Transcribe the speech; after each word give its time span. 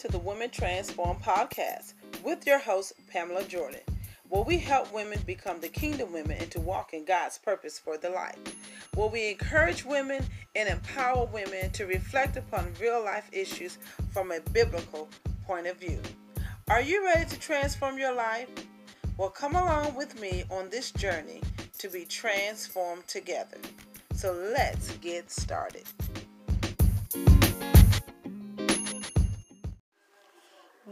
to 0.00 0.08
the 0.08 0.18
Women 0.18 0.48
Transform 0.48 1.18
podcast 1.18 1.92
with 2.24 2.46
your 2.46 2.58
host, 2.58 2.94
Pamela 3.12 3.44
Jordan, 3.44 3.82
where 4.30 4.40
we 4.40 4.56
help 4.56 4.90
women 4.94 5.18
become 5.26 5.60
the 5.60 5.68
kingdom 5.68 6.10
women 6.10 6.38
and 6.40 6.50
to 6.52 6.58
walk 6.58 6.94
in 6.94 7.04
God's 7.04 7.36
purpose 7.36 7.78
for 7.78 7.98
their 7.98 8.12
life. 8.12 8.38
Where 8.94 9.08
we 9.08 9.28
encourage 9.28 9.84
women 9.84 10.24
and 10.54 10.70
empower 10.70 11.26
women 11.26 11.70
to 11.72 11.84
reflect 11.84 12.38
upon 12.38 12.72
real 12.80 13.04
life 13.04 13.28
issues 13.30 13.76
from 14.10 14.32
a 14.32 14.40
biblical 14.52 15.10
point 15.46 15.66
of 15.66 15.76
view. 15.76 16.00
Are 16.70 16.80
you 16.80 17.04
ready 17.04 17.28
to 17.28 17.38
transform 17.38 17.98
your 17.98 18.14
life? 18.14 18.48
Well, 19.18 19.28
come 19.28 19.54
along 19.54 19.96
with 19.96 20.18
me 20.18 20.44
on 20.50 20.70
this 20.70 20.92
journey 20.92 21.42
to 21.76 21.90
be 21.90 22.06
transformed 22.06 23.06
together. 23.06 23.58
So 24.14 24.32
let's 24.32 24.92
get 25.02 25.30
started. 25.30 25.84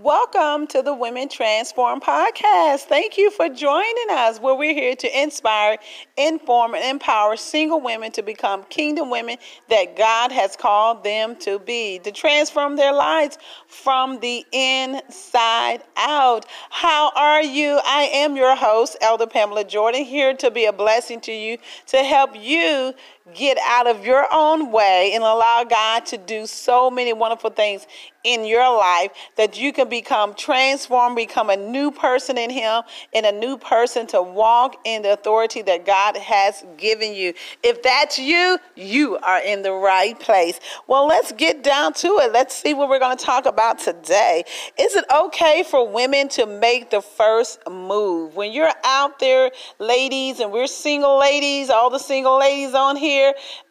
Welcome 0.02 0.68
to 0.68 0.82
the 0.82 0.94
Women 0.94 1.28
Transform 1.28 2.00
podcast. 2.00 2.82
Thank 2.82 3.18
you 3.18 3.32
for 3.32 3.48
joining 3.48 4.10
us, 4.10 4.38
where 4.38 4.54
we're 4.54 4.72
here 4.72 4.94
to 4.94 5.22
inspire, 5.22 5.78
inform, 6.16 6.76
and 6.76 6.84
empower 6.84 7.36
single 7.36 7.80
women 7.80 8.12
to 8.12 8.22
become 8.22 8.62
kingdom 8.62 9.10
women 9.10 9.38
that 9.68 9.96
God 9.96 10.30
has 10.30 10.54
called 10.54 11.02
them 11.02 11.34
to 11.40 11.58
be, 11.58 11.98
to 12.04 12.12
transform 12.12 12.76
their 12.76 12.92
lives 12.92 13.38
from 13.66 14.20
the 14.20 14.46
inside 14.52 15.82
out. 15.96 16.46
How 16.70 17.10
are 17.16 17.42
you? 17.42 17.80
I 17.84 18.04
am 18.12 18.36
your 18.36 18.54
host, 18.54 18.96
Elder 19.00 19.26
Pamela 19.26 19.64
Jordan, 19.64 20.04
here 20.04 20.32
to 20.34 20.52
be 20.52 20.66
a 20.66 20.72
blessing 20.72 21.20
to 21.22 21.32
you, 21.32 21.58
to 21.86 22.04
help 22.04 22.36
you 22.36 22.94
get 23.34 23.58
out 23.66 23.86
of 23.86 24.04
your 24.04 24.26
own 24.32 24.72
way 24.72 25.12
and 25.14 25.22
allow 25.22 25.64
God 25.68 26.06
to 26.06 26.18
do 26.18 26.46
so 26.46 26.90
many 26.90 27.12
wonderful 27.12 27.50
things 27.50 27.86
in 28.24 28.44
your 28.44 28.76
life 28.76 29.10
that 29.36 29.58
you 29.58 29.72
can 29.72 29.88
become 29.88 30.34
transformed, 30.34 31.16
become 31.16 31.50
a 31.50 31.56
new 31.56 31.90
person 31.90 32.36
in 32.36 32.50
Him, 32.50 32.82
and 33.14 33.24
a 33.24 33.32
new 33.32 33.56
person 33.56 34.06
to 34.08 34.20
walk 34.20 34.76
in 34.84 35.02
the 35.02 35.12
authority 35.12 35.62
that 35.62 35.86
God 35.86 36.16
has 36.16 36.64
given 36.76 37.14
you. 37.14 37.32
If 37.62 37.82
that's 37.82 38.18
you, 38.18 38.58
you 38.76 39.16
are 39.18 39.40
in 39.40 39.62
the 39.62 39.72
right 39.72 40.18
place. 40.18 40.60
Well, 40.86 41.06
let's 41.06 41.32
get 41.32 41.62
down 41.62 41.92
to 41.94 42.18
it. 42.18 42.32
Let's 42.32 42.54
see 42.54 42.74
what 42.74 42.88
we're 42.88 42.98
going 42.98 43.16
to 43.16 43.24
talk 43.24 43.46
about 43.46 43.78
today. 43.78 44.44
Is 44.78 44.96
it 44.96 45.04
okay 45.14 45.62
for 45.62 45.88
women 45.88 46.28
to 46.30 46.46
make 46.46 46.90
the 46.90 47.00
first 47.00 47.60
move? 47.70 48.36
When 48.36 48.52
you're 48.52 48.72
out 48.84 49.18
there, 49.20 49.50
ladies, 49.78 50.40
and 50.40 50.52
we're 50.52 50.66
single 50.66 51.18
ladies, 51.18 51.70
all 51.70 51.88
the 51.88 51.98
single 51.98 52.38
ladies 52.38 52.74
on 52.74 52.96
here, 52.96 53.17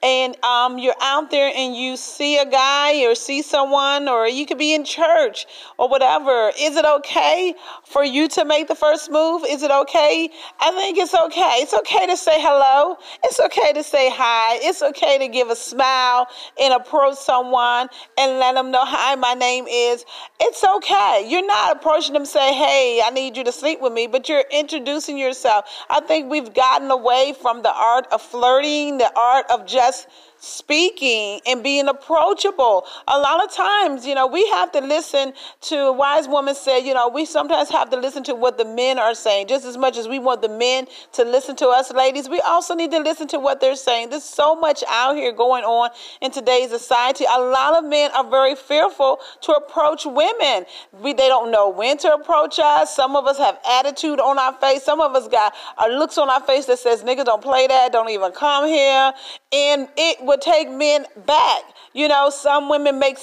and 0.04 0.44
um, 0.44 0.78
you're 0.78 1.02
out 1.02 1.32
there 1.32 1.52
and 1.56 1.76
you 1.76 1.98
see 1.98 2.38
a 2.38 2.46
guy 2.46 3.06
or 3.06 3.16
see 3.16 3.42
someone 3.42 4.08
or 4.08 4.28
you 4.28 4.46
could 4.46 4.58
be 4.58 4.74
in 4.74 4.86
church 4.86 5.46
or 5.78 5.90
whatever. 5.90 6.52
Is 6.60 6.76
it 6.76 6.86
okay 6.86 7.56
for 7.86 8.04
you 8.04 8.28
to 8.30 8.46
make 8.46 8.68
the 8.68 8.76
first 8.76 9.12
move? 9.12 9.44
Is 9.48 9.64
it 9.64 9.72
okay? 9.72 10.30
I 10.60 10.72
think 10.72 10.98
it's 10.98 11.16
okay. 11.16 11.56
It's 11.64 11.74
okay 11.74 12.08
to 12.08 12.18
say 12.18 12.40
hello. 12.40 12.98
It's 13.24 13.40
okay 13.40 13.74
to 13.74 13.84
say 13.84 14.10
hi. 14.12 14.58
It's 14.62 14.82
okay 14.82 15.18
to 15.18 15.28
give 15.28 15.50
a 15.50 15.56
smile 15.56 16.28
and 16.60 16.74
approach 16.74 17.18
someone 17.18 17.90
and 18.18 18.40
let 18.40 18.56
them 18.56 18.72
know, 18.72 18.86
hi, 18.86 19.16
my 19.16 19.34
name 19.34 19.66
is. 19.68 20.06
It's 20.40 20.64
okay. 20.64 21.28
You're 21.28 21.46
not 21.46 21.78
approaching 21.78 22.14
them 22.14 22.26
say, 22.26 22.54
hey, 22.54 23.02
I 23.04 23.10
need 23.10 23.38
you 23.38 23.44
to 23.44 23.52
sleep 23.52 23.82
with 23.82 23.94
me, 23.94 24.08
but 24.08 24.30
you're 24.30 24.46
introducing 24.52 25.18
yourself. 25.18 25.66
I 25.90 26.02
think 26.02 26.30
we've 26.30 26.54
gotten 26.54 26.90
away 26.92 27.34
from 27.42 27.62
the 27.62 27.74
art 27.74 28.08
of 28.12 28.22
flirting, 28.22 28.98
the 28.98 29.12
art 29.16 29.37
of 29.50 29.66
just 29.66 30.08
speaking 30.40 31.42
and 31.46 31.64
being 31.64 31.88
approachable. 31.88 32.86
A 33.08 33.20
lot 33.20 33.44
of 33.44 33.52
times, 33.52 34.06
you 34.06 34.16
know, 34.16 34.28
we 34.28 34.48
have 34.50 34.72
to 34.74 34.82
listen 34.82 35.34
to 35.62 35.92
wise 35.94 36.28
woman 36.28 36.56
said, 36.56 36.80
you 36.80 36.94
know, 36.94 37.10
we 37.10 37.26
sometimes 37.26 37.70
have 37.70 37.90
to 37.90 37.98
listen 37.98 38.24
to 38.24 38.36
what 38.36 38.58
the 38.58 38.66
men 38.66 39.00
are 39.00 39.14
saying. 39.16 39.48
Just 39.48 39.66
as 39.66 39.78
much 39.78 39.98
as 39.98 40.08
we 40.08 40.20
want 40.20 40.42
the 40.42 40.50
men 40.50 40.88
to 41.14 41.24
listen 41.24 41.56
to 41.58 41.68
us 41.68 41.92
ladies, 41.92 42.30
we 42.30 42.40
also 42.42 42.76
need 42.76 42.92
to 42.92 43.00
listen 43.00 43.28
to 43.30 43.40
what 43.40 43.60
they're 43.60 43.76
saying. 43.76 44.10
There's 44.10 44.24
so 44.24 44.56
much 44.56 44.84
out 44.88 45.16
here 45.16 45.32
going 45.32 45.64
on 45.64 45.90
in 46.22 46.32
today's 46.32 46.70
society. 46.70 47.26
A 47.26 47.40
lot 47.42 47.76
of 47.76 47.90
men 47.90 48.12
are 48.16 48.30
very 48.30 48.56
fearful 48.56 49.20
to 49.42 49.52
approach 49.54 50.06
women. 50.06 50.66
We 51.02 51.14
they 51.14 51.28
don't 51.28 51.52
know 51.52 51.70
when 51.70 51.98
to 52.00 52.14
approach 52.14 52.60
us. 52.60 52.96
Some 52.96 53.16
of 53.16 53.26
us 53.26 53.38
have 53.38 53.58
attitude 53.70 54.20
on 54.20 54.38
our 54.38 54.54
face. 54.54 54.84
Some 54.84 55.02
of 55.02 55.16
us 55.16 55.28
got 55.28 55.54
uh, 55.78 55.88
looks 55.88 56.18
on 56.18 56.30
our 56.30 56.42
face 56.42 56.66
that 56.68 56.80
says, 56.80 57.04
niggas 57.04 57.26
don't 57.26 57.42
play 57.42 57.68
that, 57.68 57.92
don't 57.92 58.10
even 58.10 58.32
come 58.32 58.68
here. 58.68 59.14
And 59.52 59.88
it 59.98 60.24
would 60.28 60.42
take 60.42 60.70
men 60.70 61.06
back. 61.26 61.64
You 61.94 62.08
know, 62.08 62.30
some 62.30 62.70
women 62.70 63.00
make 63.00 63.18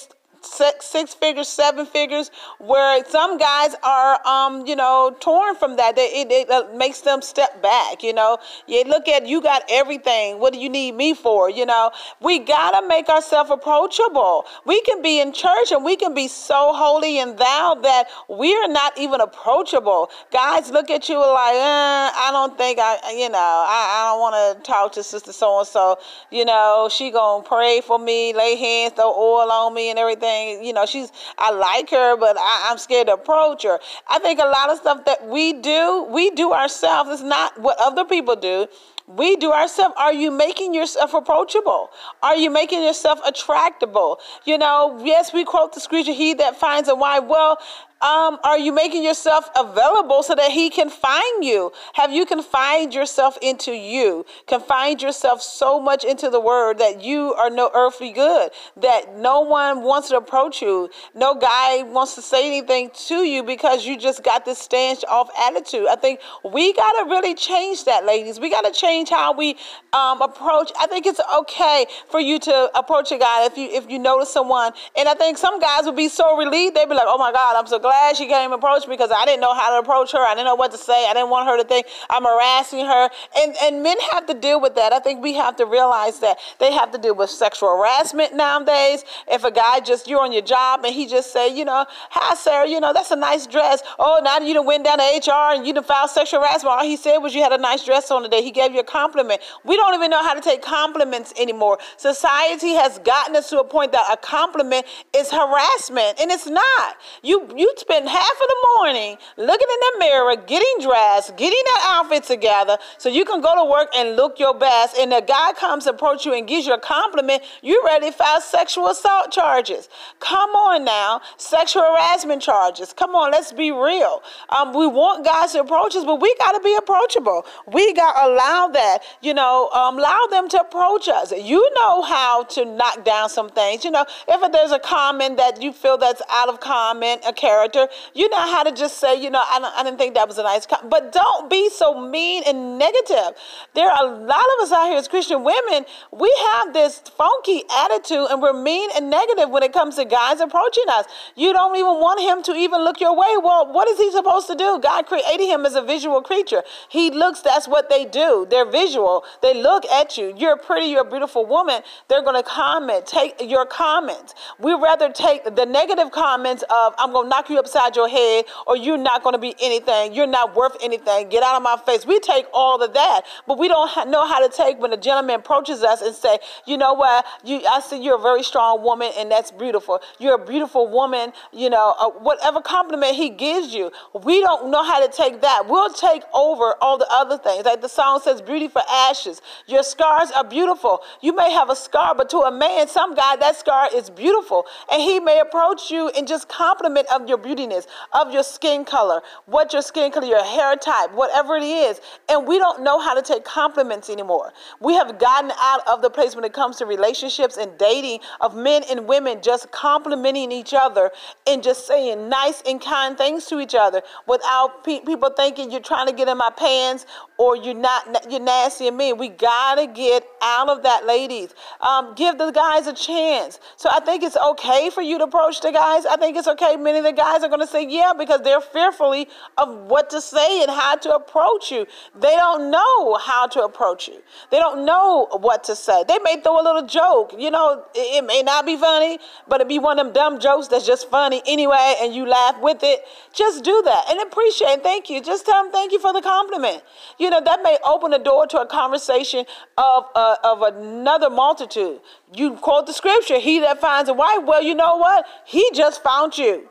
six, 0.44 0.86
six 0.86 1.14
figures, 1.14 1.48
seven 1.48 1.86
figures, 1.86 2.30
where 2.58 3.04
some 3.06 3.38
guys 3.38 3.74
are, 3.82 4.26
um, 4.26 4.66
you 4.66 4.76
know, 4.76 5.16
torn 5.20 5.54
from 5.56 5.76
that. 5.76 5.94
It, 5.96 6.28
it 6.30 6.76
makes 6.76 7.00
them 7.00 7.22
step 7.22 7.62
back. 7.62 8.02
You 8.02 8.12
know, 8.12 8.38
you 8.66 8.84
look 8.84 9.08
at 9.08 9.26
you 9.26 9.40
got 9.40 9.62
everything. 9.70 10.38
What 10.38 10.52
do 10.52 10.58
you 10.58 10.68
need 10.68 10.92
me 10.94 11.14
for? 11.14 11.50
You 11.50 11.66
know, 11.66 11.90
we 12.20 12.38
gotta 12.38 12.86
make 12.86 13.08
ourselves 13.08 13.50
approachable. 13.50 14.46
We 14.64 14.80
can 14.82 15.02
be 15.02 15.20
in 15.20 15.32
church 15.32 15.72
and 15.72 15.84
we 15.84 15.96
can 15.96 16.14
be 16.14 16.28
so 16.28 16.72
holy 16.74 17.18
and 17.18 17.38
thou 17.38 17.78
that 17.82 18.08
we're 18.28 18.68
not 18.68 18.98
even 18.98 19.20
approachable. 19.20 20.10
Guys 20.32 20.70
look 20.70 20.90
at 20.90 21.08
you 21.08 21.18
like, 21.18 21.54
eh, 21.54 22.10
I 22.16 22.28
don't 22.32 22.56
think 22.56 22.78
I, 22.80 23.12
you 23.16 23.28
know, 23.28 23.38
I, 23.38 24.02
I 24.02 24.10
don't 24.12 24.20
want 24.20 24.34
to 24.58 24.62
talk 24.70 24.92
to 24.92 25.02
sister 25.02 25.32
so 25.32 25.58
and 25.58 25.68
so. 25.68 25.98
You 26.30 26.44
know, 26.44 26.88
she 26.90 27.10
gonna 27.10 27.42
pray 27.42 27.80
for 27.80 27.98
me, 27.98 28.32
lay 28.32 28.56
hands, 28.56 28.94
throw 28.94 29.12
oil 29.12 29.50
on 29.50 29.74
me, 29.74 29.90
and 29.90 29.98
everything 29.98 30.33
you 30.62 30.72
know, 30.72 30.86
she's, 30.86 31.10
I 31.38 31.52
like 31.52 31.90
her, 31.90 32.16
but 32.16 32.36
I, 32.38 32.68
I'm 32.70 32.78
scared 32.78 33.08
to 33.08 33.14
approach 33.14 33.62
her. 33.64 33.78
I 34.08 34.18
think 34.18 34.40
a 34.40 34.46
lot 34.46 34.70
of 34.70 34.78
stuff 34.78 35.04
that 35.04 35.26
we 35.26 35.52
do, 35.52 36.06
we 36.10 36.30
do 36.30 36.52
ourselves. 36.52 37.10
It's 37.10 37.22
not 37.22 37.60
what 37.60 37.76
other 37.80 38.04
people 38.04 38.36
do 38.36 38.66
we 39.06 39.36
do 39.36 39.52
ourselves. 39.52 39.94
Are 39.98 40.12
you 40.12 40.30
making 40.30 40.74
yourself 40.74 41.14
approachable? 41.14 41.90
Are 42.22 42.36
you 42.36 42.50
making 42.50 42.82
yourself 42.82 43.20
attractable? 43.26 44.18
You 44.44 44.58
know, 44.58 45.00
yes, 45.04 45.32
we 45.32 45.44
quote 45.44 45.74
the 45.74 45.80
scripture, 45.80 46.12
he 46.12 46.34
that 46.34 46.56
finds 46.56 46.88
a 46.88 46.94
wife. 46.94 47.24
Well, 47.24 47.58
um, 48.04 48.38
are 48.44 48.58
you 48.58 48.70
making 48.70 49.02
yourself 49.02 49.48
available 49.56 50.22
so 50.22 50.34
that 50.34 50.50
he 50.50 50.68
can 50.68 50.90
find 50.90 51.42
you? 51.42 51.72
Have 51.94 52.12
you 52.12 52.26
confined 52.26 52.92
yourself 52.92 53.38
into 53.40 53.72
you? 53.72 54.26
Confined 54.46 55.00
yourself 55.00 55.40
so 55.40 55.80
much 55.80 56.04
into 56.04 56.28
the 56.28 56.40
word 56.40 56.78
that 56.78 57.02
you 57.02 57.32
are 57.32 57.48
no 57.48 57.70
earthly 57.74 58.12
good, 58.12 58.50
that 58.76 59.16
no 59.16 59.40
one 59.40 59.82
wants 59.82 60.10
to 60.10 60.18
approach 60.18 60.60
you. 60.60 60.90
No 61.14 61.34
guy 61.34 61.82
wants 61.84 62.14
to 62.16 62.22
say 62.22 62.46
anything 62.46 62.90
to 63.06 63.24
you 63.24 63.42
because 63.42 63.86
you 63.86 63.96
just 63.96 64.22
got 64.22 64.44
this 64.44 64.58
stand 64.58 65.02
off 65.08 65.30
attitude. 65.40 65.86
I 65.88 65.96
think 65.96 66.20
we 66.44 66.74
got 66.74 66.92
to 67.02 67.08
really 67.08 67.34
change 67.34 67.84
that, 67.84 68.04
ladies. 68.04 68.38
We 68.38 68.50
got 68.50 68.66
to 68.66 68.72
change 68.72 68.93
how 69.10 69.32
we 69.32 69.56
um, 69.92 70.22
approach. 70.22 70.70
I 70.78 70.86
think 70.86 71.06
it's 71.06 71.20
okay 71.40 71.86
for 72.10 72.20
you 72.20 72.38
to 72.38 72.70
approach 72.74 73.10
a 73.12 73.18
guy 73.18 73.46
if 73.46 73.56
you 73.56 73.68
if 73.70 73.90
you 73.90 73.98
notice 73.98 74.32
someone. 74.32 74.72
And 74.96 75.08
I 75.08 75.14
think 75.14 75.38
some 75.38 75.58
guys 75.60 75.84
would 75.84 75.96
be 75.96 76.08
so 76.08 76.36
relieved. 76.36 76.76
They'd 76.76 76.88
be 76.88 76.94
like, 76.94 77.06
oh 77.06 77.18
my 77.18 77.32
God, 77.32 77.56
I'm 77.56 77.66
so 77.66 77.78
glad 77.78 78.16
she 78.16 78.26
came 78.26 78.52
and 78.52 78.54
approached 78.54 78.86
me 78.88 78.94
because 78.96 79.10
I 79.10 79.24
didn't 79.24 79.40
know 79.40 79.54
how 79.54 79.70
to 79.74 79.84
approach 79.84 80.12
her. 80.12 80.18
I 80.18 80.34
didn't 80.34 80.46
know 80.46 80.54
what 80.54 80.70
to 80.72 80.78
say. 80.78 81.06
I 81.08 81.14
didn't 81.14 81.30
want 81.30 81.48
her 81.48 81.56
to 81.56 81.64
think 81.64 81.86
I'm 82.10 82.24
harassing 82.24 82.86
her. 82.86 83.08
And 83.36 83.56
and 83.62 83.82
men 83.82 83.96
have 84.12 84.26
to 84.26 84.34
deal 84.34 84.60
with 84.60 84.74
that. 84.76 84.92
I 84.92 85.00
think 85.00 85.22
we 85.22 85.34
have 85.34 85.56
to 85.56 85.66
realize 85.66 86.20
that 86.20 86.38
they 86.60 86.72
have 86.72 86.92
to 86.92 86.98
deal 86.98 87.14
with 87.14 87.30
sexual 87.30 87.76
harassment 87.76 88.34
nowadays. 88.34 89.04
If 89.28 89.44
a 89.44 89.50
guy 89.50 89.80
just 89.80 90.06
you're 90.08 90.20
on 90.20 90.32
your 90.32 90.42
job 90.42 90.84
and 90.84 90.94
he 90.94 91.06
just 91.06 91.32
say, 91.32 91.54
you 91.54 91.64
know, 91.64 91.86
hi 91.88 92.34
Sarah, 92.34 92.68
you 92.68 92.80
know 92.80 92.92
that's 92.92 93.10
a 93.10 93.16
nice 93.16 93.46
dress. 93.46 93.82
Oh, 93.98 94.20
now 94.22 94.38
you 94.38 94.54
done 94.54 94.66
went 94.66 94.84
down 94.84 94.98
to 94.98 95.04
HR 95.04 95.54
and 95.56 95.66
you 95.66 95.72
done 95.72 95.84
filed 95.84 96.10
sexual 96.10 96.40
harassment. 96.40 96.72
All 96.72 96.84
he 96.84 96.96
said 96.96 97.18
was 97.18 97.34
you 97.34 97.42
had 97.42 97.52
a 97.52 97.58
nice 97.58 97.84
dress 97.84 98.10
on 98.10 98.22
today. 98.22 98.42
He 98.42 98.50
gave 98.50 98.72
you 98.72 98.80
a 98.80 98.83
compliment. 98.84 99.40
We 99.64 99.76
don't 99.76 99.94
even 99.94 100.10
know 100.10 100.22
how 100.22 100.34
to 100.34 100.40
take 100.40 100.62
compliments 100.62 101.32
anymore. 101.38 101.78
Society 101.96 102.74
has 102.74 102.98
gotten 103.00 103.36
us 103.36 103.50
to 103.50 103.60
a 103.60 103.64
point 103.64 103.92
that 103.92 104.06
a 104.12 104.16
compliment 104.16 104.86
is 105.14 105.30
harassment, 105.30 106.20
and 106.20 106.30
it's 106.30 106.46
not. 106.46 106.96
You 107.22 107.48
you 107.56 107.72
spend 107.76 108.08
half 108.08 108.32
of 108.32 108.48
the 108.48 108.68
morning 108.76 109.16
looking 109.36 109.68
in 109.68 109.80
the 109.80 109.98
mirror, 109.98 110.36
getting 110.36 110.74
dressed, 110.80 111.36
getting 111.36 111.62
that 111.64 111.96
outfit 111.96 112.24
together 112.24 112.78
so 112.98 113.08
you 113.08 113.24
can 113.24 113.40
go 113.40 113.54
to 113.54 113.70
work 113.70 113.88
and 113.96 114.16
look 114.16 114.38
your 114.38 114.54
best. 114.54 114.96
And 114.98 115.12
the 115.12 115.20
guy 115.20 115.52
comes 115.54 115.86
approach 115.86 116.24
you 116.26 116.34
and 116.34 116.46
gives 116.46 116.66
you 116.66 116.74
a 116.74 116.80
compliment, 116.80 117.42
you're 117.62 117.84
ready 117.84 118.10
to 118.10 118.12
file 118.12 118.40
sexual 118.40 118.88
assault 118.88 119.30
charges. 119.30 119.88
Come 120.20 120.50
on 120.50 120.84
now, 120.84 121.20
sexual 121.36 121.82
harassment 121.82 122.42
charges. 122.42 122.92
Come 122.92 123.14
on, 123.14 123.30
let's 123.30 123.52
be 123.52 123.70
real. 123.70 124.22
Um, 124.50 124.72
we 124.74 124.86
want 124.86 125.24
guys 125.24 125.52
to 125.52 125.60
approach 125.60 125.96
us, 125.96 126.04
but 126.04 126.20
we 126.20 126.34
got 126.36 126.52
to 126.52 126.60
be 126.60 126.74
approachable. 126.76 127.46
We 127.72 127.92
got 127.94 128.12
to 128.14 128.28
allow 128.28 128.68
that, 128.74 129.00
you 129.22 129.34
know, 129.34 129.70
um, 129.70 129.98
allow 129.98 130.26
them 130.30 130.48
to 130.50 130.60
approach 130.60 131.08
us. 131.08 131.32
You 131.32 131.68
know 131.76 132.02
how 132.02 132.44
to 132.44 132.64
knock 132.64 133.04
down 133.04 133.28
some 133.28 133.48
things. 133.48 133.84
You 133.84 133.90
know, 133.90 134.04
if 134.28 134.52
there's 134.52 134.72
a 134.72 134.78
comment 134.78 135.38
that 135.38 135.62
you 135.62 135.72
feel 135.72 135.96
that's 135.96 136.22
out 136.30 136.48
of 136.48 136.60
comment, 136.60 137.22
a 137.26 137.32
character. 137.32 137.88
You 138.14 138.28
know 138.28 138.38
how 138.38 138.62
to 138.62 138.72
just 138.72 138.98
say, 138.98 139.20
you 139.20 139.30
know, 139.30 139.42
I, 139.50 139.58
don't, 139.58 139.74
I 139.74 139.82
didn't 139.82 139.98
think 139.98 140.14
that 140.14 140.28
was 140.28 140.38
a 140.38 140.42
nice 140.42 140.66
comment. 140.66 140.90
But 140.90 141.12
don't 141.12 141.48
be 141.48 141.70
so 141.70 142.06
mean 142.08 142.42
and 142.46 142.78
negative. 142.78 143.38
There 143.74 143.90
are 143.90 144.04
a 144.04 144.16
lot 144.26 144.44
of 144.56 144.62
us 144.62 144.72
out 144.72 144.88
here 144.88 144.98
as 144.98 145.08
Christian 145.08 145.44
women, 145.44 145.86
we 146.12 146.34
have 146.46 146.72
this 146.72 146.98
funky 146.98 147.62
attitude 147.84 148.26
and 148.30 148.42
we're 148.42 148.52
mean 148.52 148.90
and 148.96 149.10
negative 149.10 149.50
when 149.50 149.62
it 149.62 149.72
comes 149.72 149.96
to 149.96 150.04
guys 150.04 150.40
approaching 150.40 150.84
us. 150.88 151.06
You 151.36 151.52
don't 151.52 151.76
even 151.76 152.00
want 152.00 152.20
him 152.20 152.42
to 152.44 152.58
even 152.58 152.82
look 152.82 153.00
your 153.00 153.16
way. 153.16 153.36
Well, 153.42 153.72
what 153.72 153.88
is 153.88 153.98
he 153.98 154.10
supposed 154.10 154.46
to 154.48 154.54
do? 154.54 154.80
God 154.82 155.06
created 155.06 155.46
him 155.46 155.64
as 155.64 155.74
a 155.74 155.82
visual 155.82 156.20
creature. 156.22 156.62
He 156.88 157.10
looks, 157.10 157.40
that's 157.40 157.68
what 157.68 157.88
they 157.88 158.04
do. 158.04 158.46
They're 158.48 158.63
visual. 158.70 159.24
They 159.42 159.54
look 159.60 159.84
at 159.86 160.16
you. 160.16 160.34
You're 160.36 160.56
pretty, 160.56 160.86
you're 160.86 161.06
a 161.06 161.10
beautiful 161.10 161.46
woman. 161.46 161.82
They're 162.08 162.22
going 162.22 162.42
to 162.42 162.48
comment, 162.48 163.06
take 163.06 163.40
your 163.40 163.66
comments. 163.66 164.34
We 164.58 164.72
rather 164.74 165.12
take 165.12 165.44
the 165.44 165.66
negative 165.66 166.10
comments 166.10 166.62
of, 166.70 166.94
I'm 166.98 167.12
going 167.12 167.26
to 167.26 167.28
knock 167.28 167.50
you 167.50 167.58
upside 167.58 167.96
your 167.96 168.08
head, 168.08 168.44
or 168.66 168.76
you're 168.76 168.98
not 168.98 169.22
going 169.22 169.34
to 169.34 169.38
be 169.38 169.54
anything. 169.60 170.14
You're 170.14 170.26
not 170.26 170.54
worth 170.54 170.76
anything. 170.82 171.28
Get 171.28 171.42
out 171.42 171.56
of 171.56 171.62
my 171.62 171.76
face. 171.84 172.06
We 172.06 172.20
take 172.20 172.46
all 172.52 172.82
of 172.82 172.94
that, 172.94 173.22
but 173.46 173.58
we 173.58 173.68
don't 173.68 174.10
know 174.10 174.26
how 174.26 174.46
to 174.46 174.54
take 174.54 174.78
when 174.78 174.92
a 174.92 174.96
gentleman 174.96 175.36
approaches 175.36 175.82
us 175.82 176.02
and 176.02 176.14
say, 176.14 176.38
you 176.66 176.76
know 176.76 176.94
what, 176.94 177.24
you, 177.44 177.62
I 177.68 177.80
see 177.80 178.02
you're 178.02 178.18
a 178.18 178.22
very 178.22 178.42
strong 178.42 178.82
woman, 178.82 179.12
and 179.16 179.30
that's 179.30 179.50
beautiful. 179.50 180.00
You're 180.18 180.34
a 180.34 180.44
beautiful 180.44 180.88
woman, 180.88 181.32
you 181.52 181.70
know, 181.70 181.94
uh, 181.98 182.10
whatever 182.10 182.60
compliment 182.60 183.16
he 183.16 183.30
gives 183.30 183.74
you. 183.74 183.90
We 184.22 184.40
don't 184.40 184.70
know 184.70 184.82
how 184.84 185.04
to 185.04 185.10
take 185.10 185.40
that. 185.40 185.68
We'll 185.68 185.92
take 185.92 186.22
over 186.32 186.74
all 186.80 186.98
the 186.98 187.08
other 187.10 187.38
things. 187.38 187.64
Like 187.64 187.80
the 187.80 187.88
song 187.88 188.20
says, 188.22 188.40
beauty 188.54 188.68
for 188.68 188.82
ashes. 188.88 189.42
Your 189.66 189.82
scars 189.82 190.30
are 190.30 190.44
beautiful. 190.44 191.00
You 191.20 191.34
may 191.34 191.50
have 191.50 191.70
a 191.70 191.76
scar, 191.76 192.14
but 192.14 192.30
to 192.30 192.38
a 192.38 192.52
man, 192.52 192.86
some 192.86 193.14
guy, 193.16 193.34
that 193.36 193.56
scar 193.56 193.88
is 193.92 194.10
beautiful. 194.10 194.64
And 194.92 195.02
he 195.02 195.18
may 195.18 195.40
approach 195.40 195.90
you 195.90 196.08
and 196.10 196.28
just 196.28 196.48
compliment 196.48 197.08
of 197.12 197.28
your 197.28 197.36
beautiness, 197.36 197.86
of 198.12 198.32
your 198.32 198.44
skin 198.44 198.84
color, 198.84 199.22
what 199.46 199.72
your 199.72 199.82
skin 199.82 200.12
color, 200.12 200.26
your 200.26 200.44
hair 200.44 200.76
type, 200.76 201.12
whatever 201.14 201.56
it 201.56 201.64
is. 201.64 202.00
And 202.28 202.46
we 202.46 202.58
don't 202.58 202.84
know 202.84 203.00
how 203.00 203.14
to 203.14 203.22
take 203.22 203.44
compliments 203.44 204.08
anymore. 204.08 204.52
We 204.80 204.94
have 204.94 205.18
gotten 205.18 205.50
out 205.60 205.80
of 205.88 206.00
the 206.00 206.10
place 206.10 206.36
when 206.36 206.44
it 206.44 206.52
comes 206.52 206.76
to 206.76 206.86
relationships 206.86 207.56
and 207.56 207.76
dating 207.76 208.20
of 208.40 208.54
men 208.54 208.82
and 208.88 209.08
women 209.08 209.42
just 209.42 209.72
complimenting 209.72 210.52
each 210.52 210.74
other 210.74 211.10
and 211.48 211.60
just 211.60 211.88
saying 211.88 212.28
nice 212.28 212.62
and 212.66 212.80
kind 212.80 213.18
things 213.18 213.46
to 213.46 213.58
each 213.58 213.74
other 213.74 214.02
without 214.28 214.84
pe- 214.84 215.00
people 215.00 215.30
thinking 215.36 215.72
you're 215.72 215.80
trying 215.80 216.06
to 216.06 216.12
get 216.12 216.28
in 216.28 216.38
my 216.38 216.50
pants 216.56 217.06
or 217.36 217.56
you're 217.56 217.74
not 217.74 218.30
you're 218.30 218.40
nasty 218.44 218.88
and 218.88 218.96
mean. 218.96 219.18
We 219.18 219.28
gotta 219.28 219.86
get 219.86 220.26
out 220.42 220.68
of 220.68 220.82
that, 220.82 221.06
ladies. 221.06 221.54
Um, 221.80 222.14
give 222.14 222.38
the 222.38 222.50
guys 222.50 222.86
a 222.86 222.92
chance. 222.92 223.58
So 223.76 223.88
I 223.90 224.00
think 224.00 224.22
it's 224.22 224.36
okay 224.36 224.90
for 224.90 225.02
you 225.02 225.18
to 225.18 225.24
approach 225.24 225.60
the 225.60 225.72
guys. 225.72 226.06
I 226.06 226.16
think 226.16 226.36
it's 226.36 226.48
okay. 226.48 226.76
Many 226.76 226.98
of 226.98 227.04
the 227.04 227.12
guys 227.12 227.42
are 227.42 227.48
gonna 227.48 227.66
say 227.66 227.86
yeah 227.86 228.12
because 228.16 228.42
they're 228.42 228.60
fearfully 228.60 229.28
of 229.58 229.74
what 229.88 230.10
to 230.10 230.20
say 230.20 230.62
and 230.62 230.70
how 230.70 230.96
to 230.96 231.14
approach 231.14 231.70
you. 231.70 231.86
They 232.14 232.36
don't 232.36 232.70
know 232.70 233.14
how 233.14 233.46
to 233.48 233.64
approach 233.64 234.08
you. 234.08 234.22
They 234.50 234.58
don't 234.58 234.84
know 234.84 235.28
what 235.40 235.64
to 235.64 235.76
say. 235.76 236.04
They 236.06 236.18
may 236.20 236.40
throw 236.40 236.60
a 236.60 236.64
little 236.64 236.86
joke. 236.86 237.34
You 237.36 237.50
know, 237.50 237.84
it, 237.94 238.22
it 238.22 238.26
may 238.26 238.42
not 238.42 238.64
be 238.64 238.76
funny, 238.76 239.18
but 239.48 239.60
it 239.60 239.68
be 239.68 239.78
one 239.78 239.98
of 239.98 240.04
them 240.04 240.12
dumb 240.12 240.40
jokes 240.40 240.68
that's 240.68 240.86
just 240.86 241.10
funny 241.10 241.42
anyway, 241.46 241.96
and 242.00 242.14
you 242.14 242.26
laugh 242.26 242.60
with 242.60 242.82
it. 242.82 243.04
Just 243.32 243.64
do 243.64 243.82
that 243.84 244.04
and 244.10 244.20
appreciate. 244.20 244.82
Thank 244.82 245.10
you. 245.10 245.22
Just 245.22 245.46
tell 245.46 245.62
them 245.62 245.72
thank 245.72 245.92
you 245.92 245.98
for 245.98 246.12
the 246.12 246.22
compliment. 246.22 246.82
You 247.18 247.30
know 247.30 247.40
that 247.44 247.62
may 247.62 247.78
open 247.84 248.10
the 248.10 248.18
door 248.24 248.46
to 248.48 248.60
a 248.60 248.66
conversation 248.66 249.44
of 249.78 250.04
uh, 250.14 250.36
of 250.42 250.62
another 250.62 251.30
multitude. 251.30 252.00
You 252.34 252.54
quote 252.54 252.86
the 252.86 252.92
scripture, 252.92 253.38
"He 253.38 253.60
that 253.60 253.80
finds 253.80 254.08
a 254.08 254.14
wife." 254.14 254.44
Well, 254.44 254.62
you 254.62 254.74
know 254.74 254.96
what? 254.96 255.26
He 255.44 255.68
just 255.72 256.02
found 256.02 256.36
you, 256.36 256.68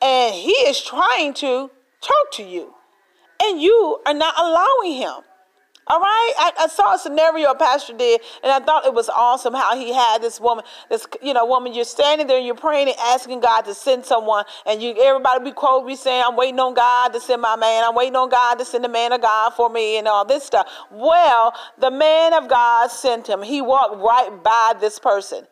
and 0.00 0.34
he 0.34 0.52
is 0.52 0.82
trying 0.82 1.34
to 1.34 1.70
talk 2.00 2.32
to 2.34 2.42
you, 2.44 2.74
and 3.42 3.60
you 3.60 4.00
are 4.06 4.14
not 4.14 4.34
allowing 4.38 4.94
him. 4.94 5.14
All 5.88 6.00
right, 6.00 6.32
I, 6.38 6.52
I, 6.60 6.66
saw 6.68 6.94
a 6.94 6.98
scenario 6.98 7.50
a 7.50 7.56
pastor 7.56 7.92
did, 7.92 8.20
and 8.44 8.52
I 8.52 8.60
thought 8.60 8.86
it 8.86 8.94
was 8.94 9.08
awesome 9.08 9.52
how 9.52 9.76
he 9.76 9.92
had 9.92 10.22
this 10.22 10.40
woman, 10.40 10.64
this 10.88 11.06
you 11.20 11.34
know 11.34 11.44
woman. 11.44 11.74
You're 11.74 11.84
standing 11.84 12.28
there 12.28 12.36
and 12.38 12.46
you're 12.46 12.54
praying 12.54 12.86
and 12.86 12.96
asking 12.98 13.40
God 13.40 13.62
to 13.62 13.74
send 13.74 14.04
someone, 14.06 14.44
and 14.64 14.80
you 14.80 14.94
everybody 15.02 15.42
be 15.42 15.50
quote 15.50 15.84
be 15.84 15.96
saying, 15.96 16.22
"I'm 16.24 16.36
waiting 16.36 16.60
on 16.60 16.74
God 16.74 17.12
to 17.14 17.20
send 17.20 17.42
my 17.42 17.56
man. 17.56 17.82
I'm 17.84 17.96
waiting 17.96 18.14
on 18.14 18.28
God 18.28 18.60
to 18.60 18.64
send 18.64 18.84
the 18.84 18.88
man 18.88 19.12
of 19.12 19.22
God 19.22 19.50
for 19.50 19.68
me," 19.68 19.98
and 19.98 20.08
all 20.08 20.24
this 20.24 20.44
stuff. 20.44 20.66
Well, 20.90 21.52
the 21.78 21.90
man 21.90 22.32
of 22.32 22.48
God 22.48 22.90
sent 22.90 23.28
him. 23.28 23.42
He 23.42 23.60
walked 23.60 23.96
right 23.96 24.30
by 24.42 24.74
this 24.80 25.00
person, 25.00 25.46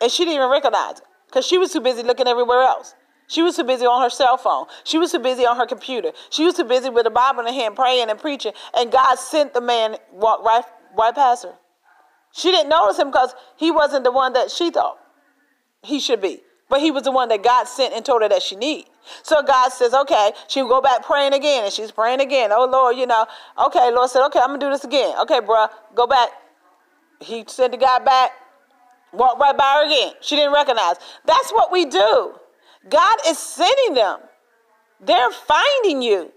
and 0.00 0.10
she 0.10 0.24
didn't 0.24 0.36
even 0.36 0.50
recognize 0.50 1.02
because 1.26 1.46
she 1.46 1.58
was 1.58 1.70
too 1.70 1.80
busy 1.80 2.02
looking 2.02 2.26
everywhere 2.26 2.62
else. 2.62 2.95
She 3.28 3.42
was 3.42 3.56
too 3.56 3.64
busy 3.64 3.86
on 3.86 4.02
her 4.02 4.10
cell 4.10 4.36
phone. 4.36 4.66
She 4.84 4.98
was 4.98 5.12
too 5.12 5.18
busy 5.18 5.44
on 5.44 5.56
her 5.56 5.66
computer. 5.66 6.12
She 6.30 6.44
was 6.44 6.54
too 6.54 6.64
busy 6.64 6.90
with 6.90 7.04
the 7.04 7.10
Bible 7.10 7.40
in 7.40 7.46
her 7.46 7.52
hand, 7.52 7.74
praying 7.74 8.08
and 8.08 8.18
preaching. 8.18 8.52
And 8.76 8.92
God 8.92 9.18
sent 9.18 9.52
the 9.52 9.60
man 9.60 9.96
walk 10.12 10.44
right, 10.44 10.64
right 10.96 11.14
past 11.14 11.44
her. 11.44 11.54
She 12.32 12.50
didn't 12.50 12.68
notice 12.68 12.98
him 12.98 13.08
because 13.08 13.34
he 13.56 13.70
wasn't 13.70 14.04
the 14.04 14.12
one 14.12 14.34
that 14.34 14.50
she 14.50 14.70
thought 14.70 14.98
he 15.82 15.98
should 16.00 16.20
be. 16.20 16.40
But 16.68 16.80
he 16.80 16.90
was 16.90 17.04
the 17.04 17.12
one 17.12 17.28
that 17.28 17.42
God 17.42 17.68
sent 17.68 17.94
and 17.94 18.04
told 18.04 18.22
her 18.22 18.28
that 18.28 18.42
she 18.42 18.56
need. 18.56 18.86
So 19.22 19.40
God 19.42 19.70
says, 19.70 19.94
okay, 19.94 20.32
she'll 20.48 20.68
go 20.68 20.80
back 20.80 21.04
praying 21.04 21.32
again. 21.32 21.64
And 21.64 21.72
she's 21.72 21.92
praying 21.92 22.20
again. 22.20 22.50
Oh, 22.52 22.66
Lord, 22.66 22.96
you 22.96 23.06
know, 23.06 23.24
okay, 23.66 23.90
Lord 23.92 24.10
said, 24.10 24.26
okay, 24.26 24.40
I'm 24.40 24.48
going 24.48 24.60
to 24.60 24.66
do 24.66 24.70
this 24.70 24.84
again. 24.84 25.16
Okay, 25.20 25.40
bruh, 25.40 25.68
go 25.94 26.06
back. 26.06 26.30
He 27.20 27.44
sent 27.46 27.72
the 27.72 27.78
guy 27.78 28.00
back, 28.00 28.32
walked 29.12 29.40
right 29.40 29.56
by 29.56 29.80
her 29.80 29.86
again. 29.86 30.14
She 30.20 30.34
didn't 30.34 30.52
recognize. 30.52 30.96
That's 31.24 31.52
what 31.52 31.70
we 31.70 31.86
do. 31.86 32.34
God 32.88 33.16
is 33.26 33.38
sending 33.38 33.94
them. 33.94 34.20
They're 35.00 35.30
finding 35.30 36.02
you. 36.02 36.32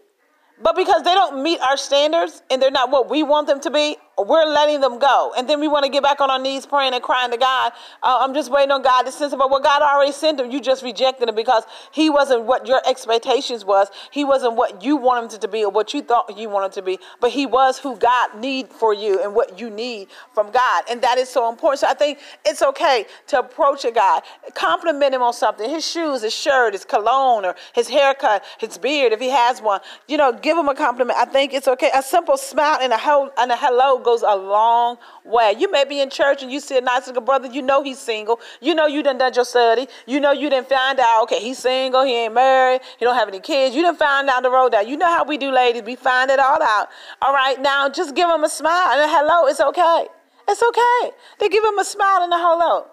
But 0.61 0.75
because 0.75 1.03
they 1.03 1.13
don't 1.13 1.41
meet 1.41 1.59
our 1.61 1.77
standards 1.77 2.43
and 2.51 2.61
they're 2.61 2.71
not 2.71 2.91
what 2.91 3.09
we 3.09 3.23
want 3.23 3.47
them 3.47 3.61
to 3.61 3.71
be, 3.71 3.97
we're 4.27 4.45
letting 4.45 4.81
them 4.81 4.99
go. 4.99 5.33
And 5.37 5.47
then 5.49 5.59
we 5.59 5.67
want 5.67 5.85
to 5.85 5.91
get 5.91 6.03
back 6.03 6.21
on 6.21 6.29
our 6.29 6.39
knees 6.39 6.65
praying 6.65 6.93
and 6.93 7.03
crying 7.03 7.31
to 7.31 7.37
God. 7.37 7.71
Uh, 8.03 8.19
I'm 8.21 8.33
just 8.33 8.51
waiting 8.51 8.71
on 8.71 8.81
God 8.81 9.03
to 9.03 9.11
send 9.11 9.31
them. 9.31 9.39
But 9.39 9.49
what 9.49 9.63
God 9.63 9.81
already 9.81 10.11
sent 10.11 10.37
them, 10.37 10.51
you 10.51 10.59
just 10.59 10.83
rejected 10.83 11.29
him 11.29 11.35
because 11.35 11.63
he 11.91 12.09
wasn't 12.09 12.43
what 12.43 12.67
your 12.67 12.81
expectations 12.87 13.65
was. 13.65 13.89
He 14.11 14.23
wasn't 14.23 14.55
what 14.55 14.83
you 14.83 14.97
wanted 14.97 15.33
him 15.33 15.39
to 15.39 15.47
be 15.47 15.63
or 15.63 15.71
what 15.71 15.93
you 15.93 16.01
thought 16.01 16.37
you 16.37 16.49
wanted 16.49 16.71
to 16.73 16.81
be. 16.81 16.99
But 17.19 17.31
he 17.31 17.45
was 17.45 17.79
who 17.79 17.95
God 17.97 18.37
need 18.39 18.69
for 18.69 18.93
you 18.93 19.21
and 19.23 19.33
what 19.33 19.59
you 19.59 19.69
need 19.69 20.07
from 20.33 20.51
God. 20.51 20.83
And 20.89 21.01
that 21.01 21.17
is 21.17 21.29
so 21.29 21.49
important. 21.49 21.79
So 21.79 21.87
I 21.87 21.93
think 21.93 22.19
it's 22.45 22.61
okay 22.61 23.05
to 23.27 23.39
approach 23.39 23.85
a 23.85 23.91
guy, 23.91 24.21
compliment 24.53 25.13
him 25.13 25.21
on 25.21 25.33
something, 25.33 25.69
his 25.69 25.85
shoes, 25.89 26.21
his 26.21 26.33
shirt, 26.33 26.73
his 26.73 26.85
cologne, 26.85 27.45
or 27.45 27.55
his 27.73 27.87
haircut, 27.87 28.43
his 28.59 28.77
beard, 28.77 29.13
if 29.13 29.19
he 29.19 29.29
has 29.29 29.61
one. 29.61 29.81
You 30.07 30.17
know, 30.17 30.31
give 30.31 30.57
him 30.57 30.67
a 30.67 30.75
compliment. 30.75 31.17
I 31.17 31.25
think 31.25 31.53
it's 31.53 31.67
okay. 31.67 31.91
A 31.95 32.01
simple 32.01 32.37
smile 32.37 32.77
and 32.81 32.93
a, 32.93 32.97
ho- 32.97 33.31
and 33.37 33.51
a 33.51 33.55
hello 33.57 33.99
goes 34.09 34.23
a 34.23 34.35
long 34.35 34.97
way. 35.23 35.53
You 35.57 35.71
may 35.71 35.85
be 35.85 36.01
in 36.01 36.09
church 36.09 36.41
and 36.41 36.51
you 36.51 36.59
see 36.59 36.77
a 36.77 36.81
nice 36.81 37.07
looking 37.07 37.25
brother, 37.25 37.47
you 37.47 37.61
know 37.61 37.83
he's 37.83 37.99
single. 37.99 38.39
You 38.59 38.73
know 38.73 38.87
you 38.87 39.03
done 39.03 39.17
done 39.17 39.33
your 39.35 39.45
study. 39.45 39.87
You 40.07 40.19
know 40.19 40.31
you 40.31 40.49
didn't 40.49 40.67
find 40.67 40.99
out, 40.99 41.23
okay, 41.23 41.39
he's 41.39 41.59
single, 41.59 42.03
he 42.03 42.15
ain't 42.23 42.33
married, 42.33 42.81
he 42.97 43.05
don't 43.05 43.15
have 43.15 43.27
any 43.27 43.39
kids. 43.39 43.75
You 43.75 43.83
didn't 43.83 43.99
find 43.99 44.29
out 44.29 44.43
the 44.43 44.49
road 44.49 44.73
that 44.73 44.87
You 44.87 44.97
know 44.97 45.07
how 45.07 45.23
we 45.23 45.37
do, 45.37 45.51
ladies. 45.51 45.83
We 45.83 45.95
find 45.95 46.31
it 46.31 46.39
all 46.39 46.61
out. 46.61 46.87
All 47.21 47.33
right, 47.33 47.61
now 47.61 47.89
just 47.89 48.15
give 48.15 48.29
him 48.29 48.43
a 48.43 48.49
smile 48.49 48.89
and 48.93 49.01
a 49.01 49.07
hello. 49.07 49.47
It's 49.47 49.59
okay. 49.59 50.07
It's 50.47 50.63
okay. 50.63 51.15
They 51.39 51.49
give 51.49 51.63
him 51.63 51.77
a 51.77 51.85
smile 51.85 52.23
and 52.23 52.33
a 52.33 52.37
hello. 52.37 52.87